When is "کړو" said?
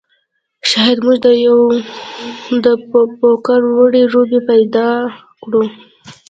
5.43-5.63